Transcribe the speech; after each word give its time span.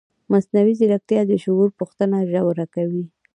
مصنوعي 0.31 0.73
ځیرکتیا 0.79 1.21
د 1.27 1.31
شعور 1.43 1.69
پوښتنه 1.79 2.17
ژوره 2.31 2.65
کوي. 2.75 3.03